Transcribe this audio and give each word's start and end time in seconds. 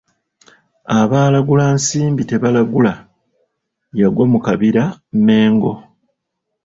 Abaalagula 0.99 1.65
Nsimbi 1.75 2.21
tebaalagula, 2.29 2.93
Yagwa 3.99 4.25
mu 4.31 4.39
Kabira 4.45 4.83
Mmengo. 5.15 5.73